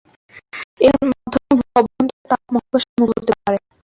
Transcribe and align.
এর 0.81 0.95
মাধ্যমে 1.09 1.51
ভূ-অভ্যন্তরের 1.59 2.27
তাপ 2.29 2.41
মহাকাশে 2.53 2.89
মুক্ত 2.99 3.17
হতে 3.19 3.33
পারে। 3.39 3.57